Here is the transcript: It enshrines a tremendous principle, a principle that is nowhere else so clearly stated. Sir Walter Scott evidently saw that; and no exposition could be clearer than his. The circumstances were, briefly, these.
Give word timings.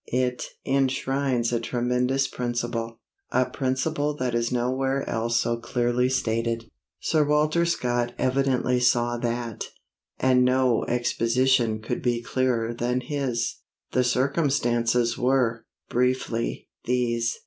It 0.07 0.43
enshrines 0.65 1.53
a 1.53 1.59
tremendous 1.59 2.27
principle, 2.27 2.99
a 3.31 3.45
principle 3.45 4.15
that 4.15 4.33
is 4.33 4.51
nowhere 4.51 5.07
else 5.07 5.39
so 5.39 5.57
clearly 5.57 6.09
stated. 6.09 6.71
Sir 6.99 7.23
Walter 7.23 7.67
Scott 7.67 8.11
evidently 8.17 8.79
saw 8.79 9.17
that; 9.17 9.65
and 10.17 10.43
no 10.43 10.85
exposition 10.85 11.83
could 11.83 12.01
be 12.01 12.19
clearer 12.19 12.73
than 12.73 13.01
his. 13.01 13.57
The 13.91 14.03
circumstances 14.03 15.19
were, 15.19 15.67
briefly, 15.87 16.67
these. 16.85 17.37